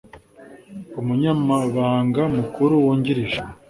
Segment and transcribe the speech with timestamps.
[0.99, 3.39] Umunyamabanga Mukuru Wungirije